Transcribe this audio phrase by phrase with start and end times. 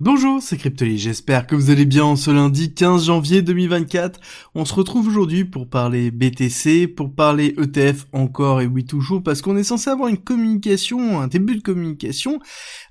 [0.00, 4.20] Bonjour, c'est Cryptoly, j'espère que vous allez bien ce lundi 15 janvier 2024.
[4.54, 9.42] On se retrouve aujourd'hui pour parler BTC, pour parler ETF encore et oui toujours, parce
[9.42, 12.38] qu'on est censé avoir une communication, un début de communication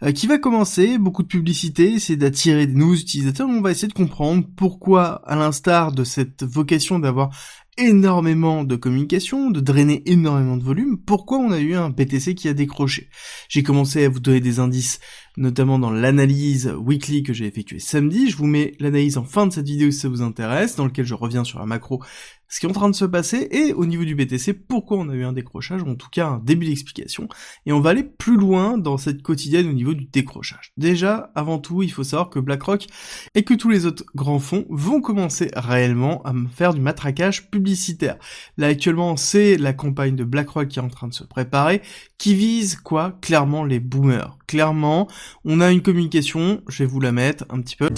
[0.03, 3.87] euh, qui va commencer, beaucoup de publicité, c'est d'attirer des nouveaux utilisateurs, on va essayer
[3.87, 7.29] de comprendre pourquoi, à l'instar de cette vocation d'avoir
[7.77, 12.47] énormément de communication, de drainer énormément de volume, pourquoi on a eu un BTC qui
[12.47, 13.09] a décroché?
[13.49, 14.99] J'ai commencé à vous donner des indices,
[15.37, 18.29] notamment dans l'analyse weekly que j'ai effectuée samedi.
[18.29, 21.05] Je vous mets l'analyse en fin de cette vidéo si ça vous intéresse, dans lequel
[21.05, 22.01] je reviens sur la macro
[22.49, 25.09] ce qui est en train de se passer et au niveau du BTC, pourquoi on
[25.09, 27.27] a eu un décrochage, ou en tout cas un début d'explication.
[27.65, 30.71] Et on va aller plus loin dans cette quotidienne au niveau du décrochage.
[30.77, 32.87] Déjà, avant tout, il faut savoir que BlackRock
[33.35, 38.17] et que tous les autres grands fonds vont commencer réellement à faire du matraquage publicitaire.
[38.57, 41.81] Là actuellement, c'est la campagne de BlackRock qui est en train de se préparer,
[42.17, 43.17] qui vise quoi?
[43.21, 44.37] Clairement les boomers.
[44.47, 45.07] Clairement,
[45.43, 47.89] on a une communication, je vais vous la mettre un petit peu.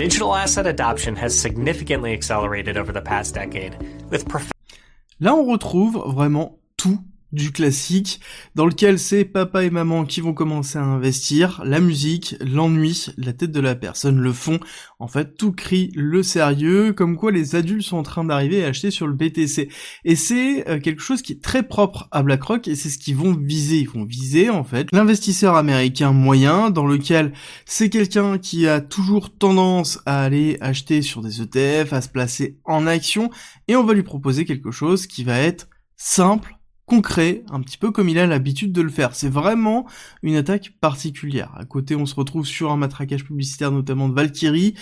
[5.20, 7.00] Là, on retrouve vraiment tout
[7.31, 8.19] du classique,
[8.55, 13.33] dans lequel c'est papa et maman qui vont commencer à investir, la musique, l'ennui, la
[13.33, 14.59] tête de la personne, le fond,
[14.99, 18.69] en fait tout crie le sérieux, comme quoi les adultes sont en train d'arriver à
[18.69, 19.69] acheter sur le BTC.
[20.05, 23.16] Et c'est euh, quelque chose qui est très propre à BlackRock et c'est ce qu'ils
[23.16, 23.80] vont viser.
[23.80, 27.33] Ils vont viser en fait l'investisseur américain moyen, dans lequel
[27.66, 32.57] c'est quelqu'un qui a toujours tendance à aller acheter sur des ETF, à se placer
[32.66, 33.30] en action,
[33.67, 36.59] et on va lui proposer quelque chose qui va être simple,
[36.90, 39.14] concret, un petit peu comme il a l'habitude de le faire.
[39.14, 39.86] C'est vraiment
[40.23, 41.54] une attaque particulière.
[41.56, 44.73] À côté, on se retrouve sur un matraquage publicitaire, notamment de Valkyrie,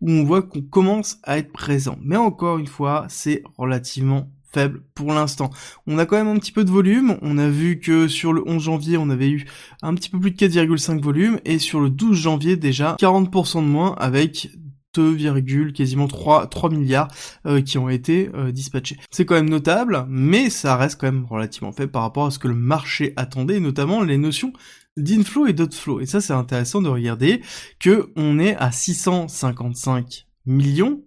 [0.00, 1.98] où on voit qu'on commence à être présent.
[2.02, 5.50] Mais encore une fois, c'est relativement faible pour l'instant.
[5.88, 8.48] On a quand même un petit peu de volume, on a vu que sur le
[8.48, 9.44] 11 janvier on avait eu
[9.82, 13.66] un petit peu plus de 4,5 volumes et sur le 12 janvier déjà 40% de
[13.66, 14.50] moins avec
[15.00, 17.08] 2, quasiment 3, 3 milliards
[17.46, 18.96] euh, qui ont été euh, dispatchés.
[19.10, 22.38] C'est quand même notable, mais ça reste quand même relativement fait par rapport à ce
[22.38, 24.52] que le marché attendait, notamment les notions
[24.96, 26.00] d'inflow et d'outflow.
[26.00, 27.42] Et ça, c'est intéressant de regarder
[27.78, 31.02] que on est à 655 millions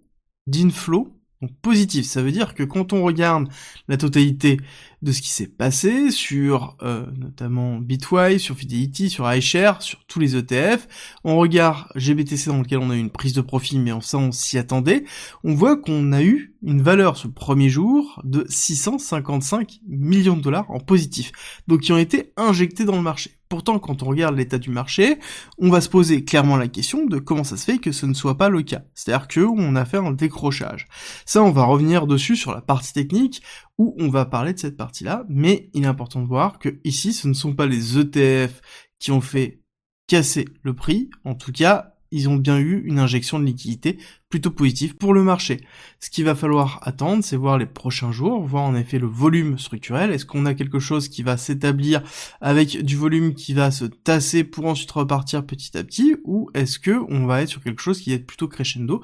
[0.46, 3.48] d'inflow donc positif, ça veut dire que quand on regarde
[3.88, 4.58] la totalité
[5.00, 10.18] de ce qui s'est passé sur euh, notamment Bitwise, sur Fidelity, sur iShare, sur tous
[10.20, 10.86] les ETF,
[11.24, 14.18] on regarde GBTC dans lequel on a eu une prise de profit, mais on, ça
[14.18, 15.04] on s'y attendait,
[15.42, 20.70] on voit qu'on a eu une valeur ce premier jour de 655 millions de dollars
[20.70, 21.32] en positif,
[21.66, 23.36] donc qui ont été injectés dans le marché.
[23.48, 25.18] Pourtant, quand on regarde l'état du marché,
[25.58, 28.14] on va se poser clairement la question de comment ça se fait que ce ne
[28.14, 28.82] soit pas le cas.
[28.94, 30.86] C'est-à-dire que on a fait un décrochage.
[31.24, 33.42] Ça, on va revenir dessus sur la partie technique
[33.76, 37.12] où on va parler de cette partie-là, mais il est important de voir que ici,
[37.12, 38.60] ce ne sont pas les ETF
[39.00, 39.62] qui ont fait
[40.06, 41.10] casser le prix.
[41.24, 43.98] En tout cas, ils ont bien eu une injection de liquidité
[44.28, 45.60] plutôt positive pour le marché.
[45.98, 49.58] Ce qu'il va falloir attendre, c'est voir les prochains jours, voir en effet le volume
[49.58, 50.10] structurel.
[50.12, 52.02] Est-ce qu'on a quelque chose qui va s'établir
[52.40, 56.78] avec du volume qui va se tasser pour ensuite repartir petit à petit, ou est-ce
[56.78, 59.02] que on va être sur quelque chose qui est plutôt crescendo?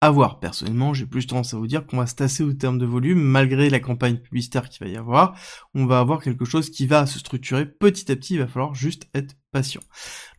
[0.00, 0.38] À voir.
[0.38, 3.20] Personnellement, j'ai plus tendance à vous dire qu'on va se tasser au terme de volume,
[3.20, 5.34] malgré la campagne publicitaire qu'il va y avoir.
[5.72, 8.74] On va avoir quelque chose qui va se structurer petit à petit, il va falloir
[8.74, 9.34] juste être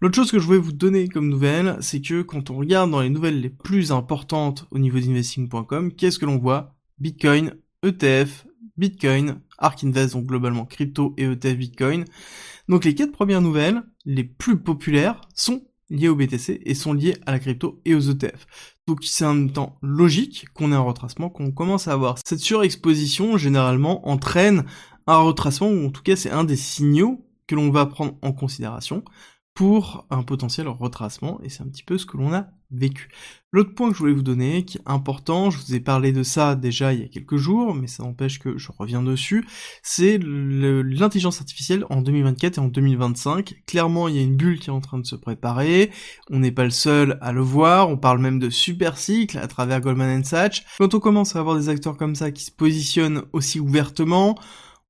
[0.01, 3.01] L'autre chose que je voulais vous donner comme nouvelle, c'est que quand on regarde dans
[3.01, 6.75] les nouvelles les plus importantes au niveau d'investing.com, qu'est-ce que l'on voit?
[6.99, 8.45] Bitcoin, ETF,
[8.77, 12.05] Bitcoin, Ark Invest, donc globalement crypto et ETF Bitcoin.
[12.67, 17.15] Donc les quatre premières nouvelles, les plus populaires, sont liées au BTC et sont liées
[17.25, 18.47] à la crypto et aux ETF.
[18.87, 22.17] Donc c'est en même temps logique qu'on ait un retracement, qu'on commence à avoir.
[22.25, 24.65] Cette surexposition généralement entraîne
[25.07, 28.31] un retracement, ou en tout cas c'est un des signaux que l'on va prendre en
[28.31, 29.03] considération
[29.55, 33.07] pour un potentiel retracement, et c'est un petit peu ce que l'on a vécu.
[33.53, 36.23] L'autre point que je voulais vous donner, qui est important, je vous ai parlé de
[36.23, 39.47] ça déjà il y a quelques jours, mais ça n'empêche que je reviens dessus,
[39.81, 43.63] c'est l'intelligence artificielle en 2024 et en 2025.
[43.65, 45.89] Clairement, il y a une bulle qui est en train de se préparer,
[46.29, 49.47] on n'est pas le seul à le voir, on parle même de super cycle à
[49.47, 50.65] travers Goldman Sachs.
[50.79, 54.37] Quand on commence à avoir des acteurs comme ça qui se positionnent aussi ouvertement,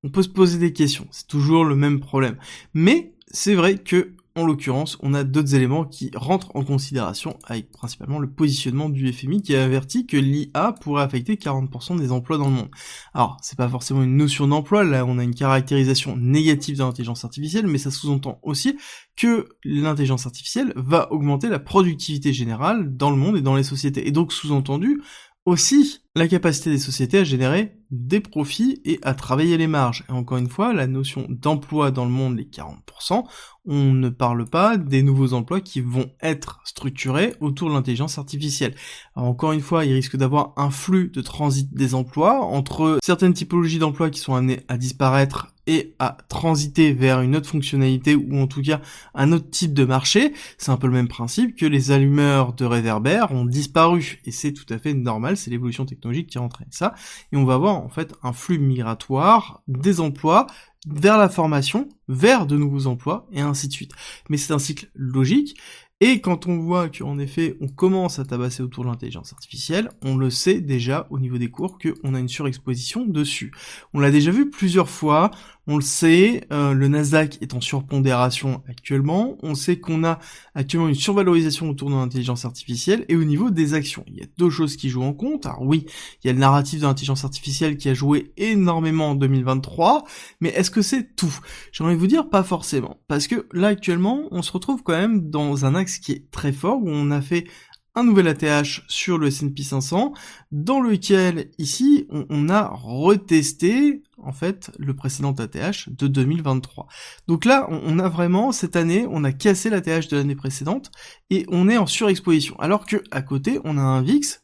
[0.06, 2.38] on peut se poser des questions, c'est toujours le même problème.
[2.74, 7.72] Mais c'est vrai que en l'occurrence, on a d'autres éléments qui rentrent en considération, avec
[7.72, 12.38] principalement le positionnement du FMI qui a averti que l'IA pourrait affecter 40% des emplois
[12.38, 12.70] dans le monde.
[13.14, 17.24] Alors, c'est pas forcément une notion d'emploi, là on a une caractérisation négative de l'intelligence
[17.24, 18.78] artificielle, mais ça sous-entend aussi
[19.16, 24.06] que l'intelligence artificielle va augmenter la productivité générale dans le monde et dans les sociétés.
[24.06, 25.02] Et donc, sous-entendu,
[25.46, 30.04] aussi la capacité des sociétés à générer des profits et à travailler les marges.
[30.10, 33.24] Et encore une fois, la notion d'emploi dans le monde, les 40%,
[33.68, 38.76] on ne parle pas des nouveaux emplois qui vont être structurés autour de l'intelligence artificielle.
[39.16, 43.80] encore une fois, il risque d'avoir un flux de transit des emplois entre certaines typologies
[43.80, 48.46] d'emplois qui sont amenées à disparaître et à transiter vers une autre fonctionnalité ou en
[48.46, 48.82] tout cas
[49.16, 52.66] un autre type de marché, c'est un peu le même principe que les allumeurs de
[52.66, 56.94] réverbères ont disparu et c'est tout à fait normal, c'est l'évolution technologique qui entraîne ça
[57.32, 60.48] et on va avoir en fait un flux migratoire des emplois
[60.88, 63.92] vers la formation, vers de nouveaux emplois et ainsi de suite.
[64.30, 65.58] Mais c'est un cycle logique
[66.02, 70.18] et quand on voit qu'en effet on commence à tabasser autour de l'intelligence artificielle, on
[70.18, 73.54] le sait déjà au niveau des cours qu'on a une surexposition dessus.
[73.94, 75.32] On l'a déjà vu plusieurs fois,
[75.68, 80.20] on le sait, euh, le Nasdaq est en surpondération actuellement, on sait qu'on a
[80.54, 84.28] actuellement une survalorisation autour de l'intelligence artificielle, et au niveau des actions, il y a
[84.38, 85.46] deux choses qui jouent en compte.
[85.46, 85.86] Alors oui,
[86.24, 90.06] il y a le narratif de l'intelligence artificielle qui a joué énormément en 2023,
[90.42, 91.36] mais est-ce que c'est tout?
[91.72, 94.94] J'ai envie de vous dire pas forcément, parce que là actuellement, on se retrouve quand
[94.94, 97.46] même dans un axe qui est très fort, où on a fait
[97.96, 100.14] un nouvel ATH sur le S&P 500,
[100.52, 106.88] dans lequel ici on, a retesté en fait le précédent ATH de 2023.
[107.28, 110.92] Donc là, on, a vraiment cette année, on a cassé l'ATH de l'année précédente
[111.30, 112.60] et on est en surexposition.
[112.60, 114.42] Alors que à côté, on a un VIX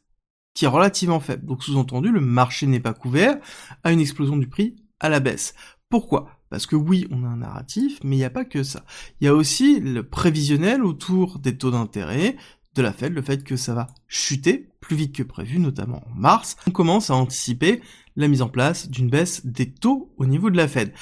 [0.53, 1.45] qui est relativement faible.
[1.45, 3.37] Donc sous-entendu, le marché n'est pas couvert
[3.83, 5.53] à une explosion du prix à la baisse.
[5.89, 6.29] Pourquoi?
[6.49, 8.83] Parce que oui, on a un narratif, mais il n'y a pas que ça.
[9.19, 12.35] Il y a aussi le prévisionnel autour des taux d'intérêt,
[12.75, 16.15] de la Fed, le fait que ça va chuter plus vite que prévu, notamment en
[16.15, 17.81] mars, on commence à anticiper
[18.15, 20.93] la mise en place d'une baisse des taux au niveau de la Fed.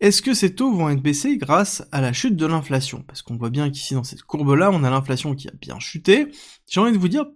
[0.00, 3.04] Est-ce que ces taux vont être baissés grâce à la chute de l'inflation?
[3.06, 6.28] Parce qu'on voit bien qu'ici dans cette courbe-là, on a l'inflation qui a bien chuté.
[6.68, 7.26] J'ai envie de vous dire,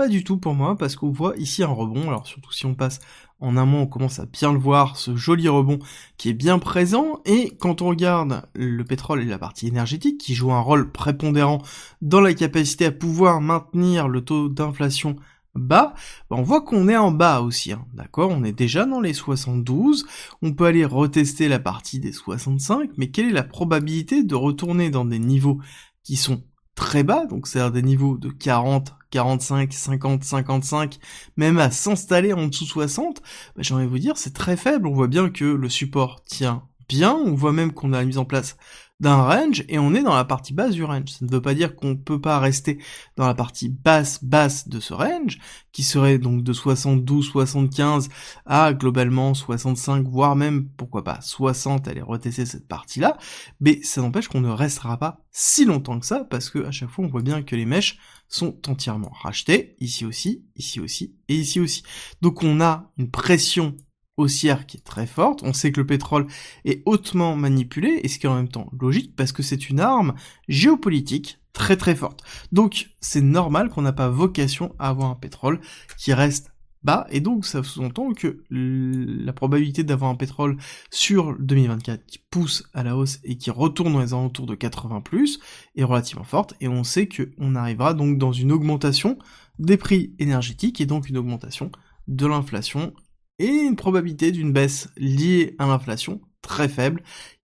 [0.00, 2.74] pas du tout pour moi, parce qu'on voit ici un rebond, alors surtout si on
[2.74, 3.00] passe
[3.38, 5.78] en amont, on commence à bien le voir, ce joli rebond
[6.16, 10.34] qui est bien présent, et quand on regarde le pétrole et la partie énergétique, qui
[10.34, 11.60] joue un rôle prépondérant
[12.00, 15.16] dans la capacité à pouvoir maintenir le taux d'inflation
[15.54, 15.92] bas,
[16.30, 17.84] bah, on voit qu'on est en bas aussi, hein.
[17.92, 18.30] d'accord?
[18.30, 20.06] On est déjà dans les 72,
[20.40, 24.88] on peut aller retester la partie des 65, mais quelle est la probabilité de retourner
[24.88, 25.60] dans des niveaux
[26.04, 26.42] qui sont
[26.74, 30.98] très bas, donc c'est-à-dire des niveaux de 40, 45, 50, 55,
[31.36, 33.20] même à s'installer en dessous 60,
[33.56, 34.86] bah, j'ai envie de vous dire, c'est très faible.
[34.86, 38.18] On voit bien que le support tient bien, on voit même qu'on a la mise
[38.18, 38.56] en place
[39.00, 41.08] d'un range et on est dans la partie basse du range.
[41.08, 42.78] Ça ne veut pas dire qu'on ne peut pas rester
[43.16, 45.38] dans la partie basse basse de ce range,
[45.72, 48.08] qui serait donc de 72, 75
[48.46, 53.16] à globalement 65, voire même, pourquoi pas, 60, aller retester cette partie-là,
[53.60, 56.90] mais ça n'empêche qu'on ne restera pas si longtemps que ça, parce que à chaque
[56.90, 57.98] fois on voit bien que les mèches
[58.28, 61.82] sont entièrement rachetées, ici aussi, ici aussi, et ici aussi.
[62.20, 63.76] Donc on a une pression
[64.20, 65.42] haussière qui est très forte.
[65.42, 66.26] On sait que le pétrole
[66.64, 69.80] est hautement manipulé, et ce qui est en même temps logique, parce que c'est une
[69.80, 70.14] arme
[70.48, 72.22] géopolitique très très forte.
[72.52, 75.60] Donc c'est normal qu'on n'a pas vocation à avoir un pétrole
[75.98, 76.52] qui reste
[76.82, 80.56] bas, et donc ça sous-entend que la probabilité d'avoir un pétrole
[80.90, 85.02] sur 2024 qui pousse à la hausse et qui retourne dans les alentours de 80
[85.02, 85.40] plus
[85.76, 89.18] est relativement forte, et on sait qu'on arrivera donc dans une augmentation
[89.58, 91.70] des prix énergétiques et donc une augmentation
[92.08, 92.94] de l'inflation
[93.40, 97.02] et une probabilité d'une baisse liée à l'inflation très faible.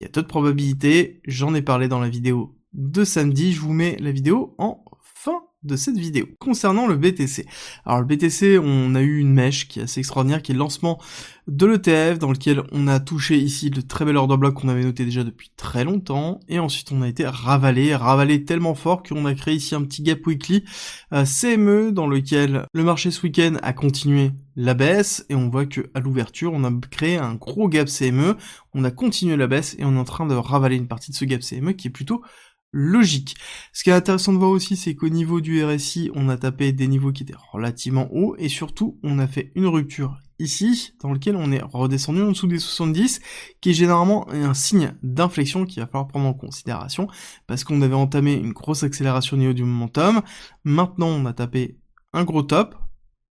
[0.00, 3.72] Il y a d'autres probabilités, j'en ai parlé dans la vidéo de samedi, je vous
[3.72, 4.84] mets la vidéo en
[5.62, 6.26] de cette vidéo.
[6.38, 7.46] Concernant le BTC.
[7.84, 10.60] Alors le BTC, on a eu une mèche qui est assez extraordinaire, qui est le
[10.60, 11.00] lancement
[11.48, 14.84] de l'ETF, dans lequel on a touché ici le très bel order bloc qu'on avait
[14.84, 19.24] noté déjà depuis très longtemps, et ensuite on a été ravalé, ravalé tellement fort qu'on
[19.24, 20.64] a créé ici un petit gap weekly
[21.12, 25.66] euh, CME, dans lequel le marché ce week-end a continué la baisse, et on voit
[25.66, 28.36] que à l'ouverture, on a créé un gros gap CME,
[28.74, 31.16] on a continué la baisse, et on est en train de ravaler une partie de
[31.16, 32.22] ce gap CME qui est plutôt
[32.72, 33.36] logique.
[33.72, 36.72] Ce qui est intéressant de voir aussi, c'est qu'au niveau du RSI, on a tapé
[36.72, 41.12] des niveaux qui étaient relativement hauts, et surtout, on a fait une rupture ici, dans
[41.12, 43.20] lequel on est redescendu en dessous des 70,
[43.60, 47.08] qui est généralement un signe d'inflexion qu'il va falloir prendre en considération,
[47.46, 50.22] parce qu'on avait entamé une grosse accélération au niveau du momentum,
[50.64, 51.78] maintenant on a tapé
[52.12, 52.76] un gros top,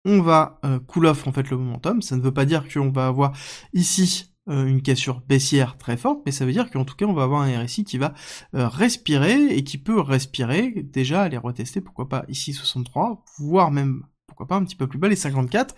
[0.07, 2.91] on va euh, cool off en fait le momentum, ça ne veut pas dire qu'on
[2.91, 3.33] va avoir
[3.73, 7.15] ici euh, une cassure baissière très forte, mais ça veut dire qu'en tout cas on
[7.15, 8.13] va avoir un RSI qui va
[8.55, 14.03] euh, respirer et qui peut respirer, déjà aller retester pourquoi pas ici 63, voire même
[14.27, 15.75] pourquoi pas un petit peu plus bas les 54,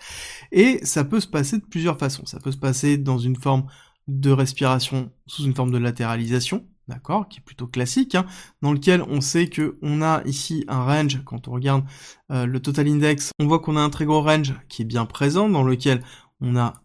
[0.51, 2.25] et ça peut se passer de plusieurs façons.
[2.25, 3.67] Ça peut se passer dans une forme
[4.07, 8.25] de respiration sous une forme de latéralisation, d'accord, qui est plutôt classique, hein,
[8.61, 11.83] dans lequel on sait que on a ici un range, quand on regarde
[12.31, 15.05] euh, le total index, on voit qu'on a un très gros range qui est bien
[15.05, 16.03] présent, dans lequel
[16.41, 16.81] on a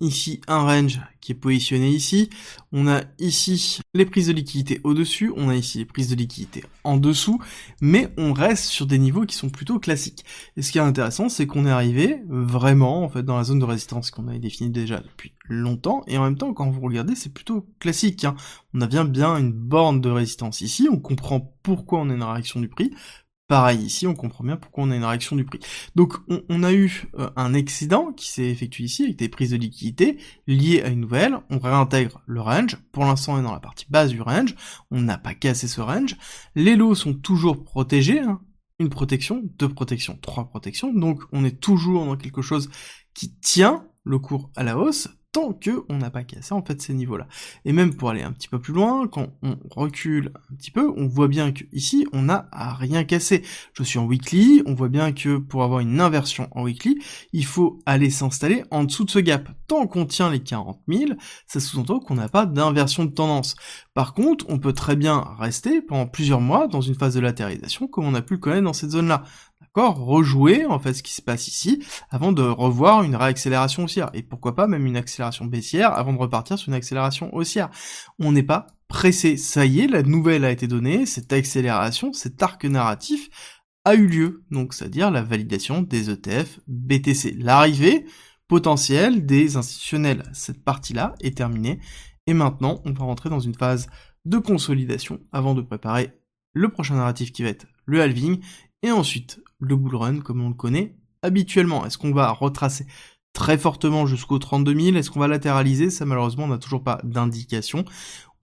[0.00, 2.30] ici un range qui est positionné ici,
[2.72, 6.64] on a ici les prises de liquidité au-dessus, on a ici les prises de liquidité
[6.84, 7.40] en dessous,
[7.80, 10.24] mais on reste sur des niveaux qui sont plutôt classiques.
[10.56, 13.58] Et ce qui est intéressant, c'est qu'on est arrivé vraiment en fait dans la zone
[13.58, 17.14] de résistance qu'on avait définie déjà depuis longtemps, et en même temps quand vous regardez
[17.14, 18.24] c'est plutôt classique.
[18.24, 18.36] Hein.
[18.74, 22.22] On a bien bien une borne de résistance ici, on comprend pourquoi on a une
[22.22, 22.92] réaction du prix,
[23.48, 25.60] Pareil ici, on comprend bien pourquoi on a une réaction du prix.
[25.94, 26.14] Donc
[26.48, 30.18] on, a eu euh, un excédent qui s'est effectué ici avec des prises de liquidité
[30.48, 33.86] liées à une nouvelle, on réintègre le range, pour l'instant on est dans la partie
[33.88, 34.56] basse du range,
[34.90, 36.16] on n'a pas cassé ce range,
[36.56, 38.40] les lots sont toujours protégés, hein.
[38.80, 42.68] une protection, deux protections, trois protections, donc on est toujours dans quelque chose
[43.14, 46.80] qui tient le cours à la hausse, tant que on n'a pas cassé en fait
[46.80, 47.28] ces niveaux-là.
[47.66, 50.90] Et même pour aller un petit peu plus loin, quand on recule un petit peu,
[50.96, 53.42] on voit bien que ici on n'a rien cassé.
[53.74, 57.02] Je suis en weekly, on voit bien que pour avoir une inversion en weekly,
[57.34, 59.46] il faut aller s'installer en dessous de ce gap.
[59.66, 61.10] Tant qu'on tient les 40 000,
[61.46, 63.56] ça sous-entend qu'on n'a pas d'inversion de tendance.
[63.92, 67.88] Par contre, on peut très bien rester pendant plusieurs mois dans une phase de latérisation
[67.88, 69.22] comme on a pu le connaître dans cette zone-là
[69.84, 74.10] rejouer en fait ce qui se passe ici avant de revoir une réaccélération haussière.
[74.14, 77.70] Et pourquoi pas même une accélération baissière avant de repartir sur une accélération haussière.
[78.18, 82.42] On n'est pas pressé, ça y est, la nouvelle a été donnée, cette accélération, cet
[82.42, 83.28] arc narratif
[83.84, 87.36] a eu lieu, donc c'est-à-dire la validation des ETF BTC.
[87.38, 88.06] L'arrivée
[88.48, 91.80] potentielle des institutionnels, cette partie-là est terminée.
[92.26, 93.88] Et maintenant on va rentrer dans une phase
[94.24, 96.12] de consolidation avant de préparer
[96.52, 98.40] le prochain narratif qui va être le halving
[98.86, 101.84] et ensuite, le bull run, comme on le connaît habituellement.
[101.84, 102.86] Est-ce qu'on va retracer
[103.32, 105.90] très fortement jusqu'au 32 000 Est-ce qu'on va latéraliser?
[105.90, 107.84] Ça, malheureusement, on n'a toujours pas d'indication.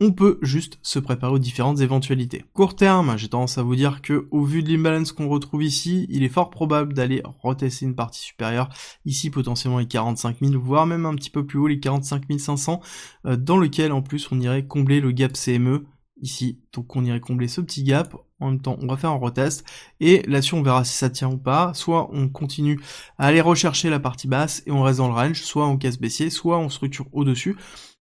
[0.02, 2.44] On peut juste se préparer aux différentes éventualités.
[2.52, 6.08] Court terme, j'ai tendance à vous dire que, au vu de l'imbalance qu'on retrouve ici,
[6.10, 8.68] il est fort probable d'aller retester une partie supérieure.
[9.06, 12.82] Ici, potentiellement les 45 000, voire même un petit peu plus haut, les 45 500,
[13.28, 15.86] euh, dans lequel, en plus, on irait combler le gap CME
[16.24, 16.60] ici.
[16.74, 18.16] Donc on irait combler ce petit gap.
[18.44, 19.64] En même temps, on va faire un retest.
[20.00, 21.74] Et là-dessus, on verra si ça tient ou pas.
[21.74, 22.80] Soit on continue
[23.18, 25.42] à aller rechercher la partie basse et on reste dans le range.
[25.42, 27.56] Soit on casse baissier, soit on structure au-dessus.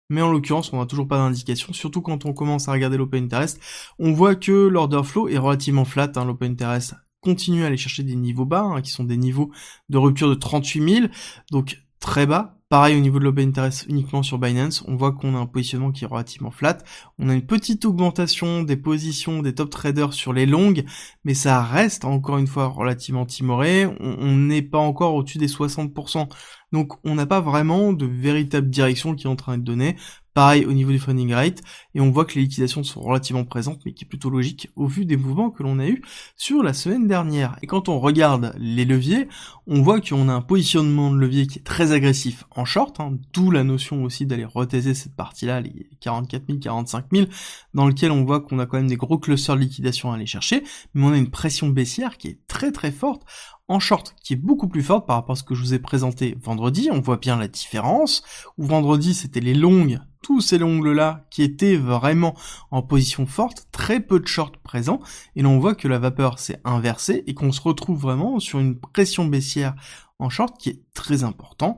[0.10, 3.26] Mais en l'occurrence, on n'a toujours pas d'indication, surtout quand on commence à regarder l'open
[3.26, 3.60] interest.
[4.00, 8.04] On voit que l'order flow est relativement flat, hein, l'open interest continue à aller chercher
[8.04, 9.52] des niveaux bas, hein, qui sont des niveaux
[9.90, 11.08] de rupture de 38 000,
[11.52, 15.36] donc très bas, Pareil au niveau de l'open interest uniquement sur Binance, on voit qu'on
[15.36, 16.80] a un positionnement qui est relativement flat.
[17.18, 20.84] On a une petite augmentation des positions des top traders sur les longues,
[21.24, 23.86] mais ça reste encore une fois relativement timoré.
[24.02, 26.28] On n'est pas encore au-dessus des 60%.
[26.74, 29.96] Donc on n'a pas vraiment de véritable direction qui est en train de donner.
[30.38, 31.64] Pareil au niveau du funding rate,
[31.96, 34.86] et on voit que les liquidations sont relativement présentes, mais qui est plutôt logique au
[34.86, 36.04] vu des mouvements que l'on a eu
[36.36, 37.58] sur la semaine dernière.
[37.64, 39.30] Et quand on regarde les leviers,
[39.66, 43.18] on voit qu'on a un positionnement de levier qui est très agressif en short, hein,
[43.34, 47.26] d'où la notion aussi d'aller retaiser cette partie-là, les 44 000, 45 000,
[47.74, 50.28] dans lequel on voit qu'on a quand même des gros clusters de liquidation à aller
[50.28, 50.64] chercher,
[50.94, 53.24] mais on a une pression baissière qui est très très forte
[53.68, 55.80] en short qui est beaucoup plus forte par rapport à ce que je vous ai
[55.80, 56.90] présenté vendredi.
[56.92, 58.24] On voit bien la différence.
[58.58, 60.58] Où vendredi c'était les longues, tous ces
[60.92, 62.36] là qui étaient vraiment
[62.70, 65.00] en position forte, très peu de short présents.
[65.38, 68.60] Et là on voit que la vapeur s'est inversée et qu'on se retrouve vraiment sur
[68.60, 69.74] une pression baissière
[70.20, 71.78] en short qui est très important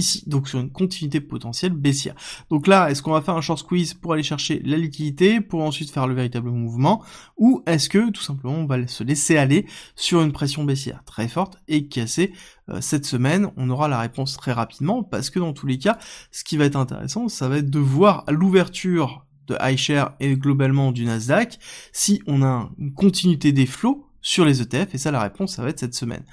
[0.00, 2.14] ici, donc sur une continuité potentielle baissière.
[2.50, 5.62] Donc là, est-ce qu'on va faire un short squeeze pour aller chercher la liquidité, pour
[5.62, 7.04] ensuite faire le véritable mouvement,
[7.36, 11.28] ou est-ce que tout simplement on va se laisser aller sur une pression baissière très
[11.28, 12.32] forte et casser
[12.70, 13.50] euh, cette semaine?
[13.56, 15.98] On aura la réponse très rapidement, parce que dans tous les cas,
[16.32, 20.92] ce qui va être intéressant, ça va être de voir l'ouverture de iShare et globalement
[20.92, 21.58] du Nasdaq,
[21.92, 25.62] si on a une continuité des flots sur les ETF, et ça la réponse ça
[25.62, 26.24] va être cette semaine.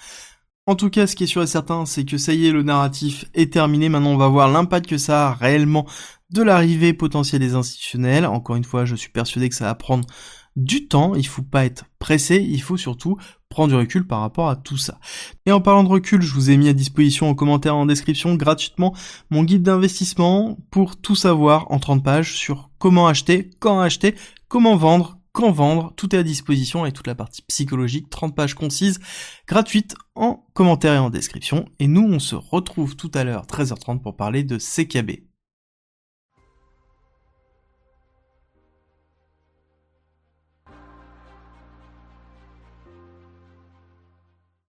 [0.67, 2.61] En tout cas, ce qui est sûr et certain, c'est que ça y est, le
[2.61, 3.87] narratif est terminé.
[3.87, 5.87] Maintenant, on va voir l'impact que ça a réellement
[6.29, 8.25] de l'arrivée potentielle des institutionnels.
[8.25, 10.05] Encore une fois, je suis persuadé que ça va prendre
[10.57, 11.15] du temps.
[11.15, 12.45] Il faut pas être pressé.
[12.45, 14.99] Il faut surtout prendre du recul par rapport à tout ça.
[15.45, 18.35] Et en parlant de recul, je vous ai mis à disposition en commentaire en description
[18.35, 18.93] gratuitement
[19.29, 24.15] mon guide d'investissement pour tout savoir en 30 pages sur comment acheter, quand acheter,
[24.49, 28.55] comment vendre, quand vendre, tout est à disposition et toute la partie psychologique, 30 pages
[28.55, 28.99] concises,
[29.47, 31.65] gratuites en commentaire et en description.
[31.77, 35.26] Et nous, on se retrouve tout à l'heure, 13h30, pour parler de CKB.